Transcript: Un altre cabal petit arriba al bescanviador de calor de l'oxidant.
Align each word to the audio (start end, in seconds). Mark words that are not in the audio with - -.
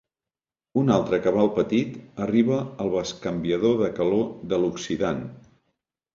Un 0.83 0.87
altre 0.95 1.19
cabal 1.25 1.51
petit 1.57 1.99
arriba 2.27 2.57
al 2.87 2.91
bescanviador 2.95 3.77
de 3.83 3.93
calor 4.01 4.27
de 4.55 4.61
l'oxidant. 4.65 5.23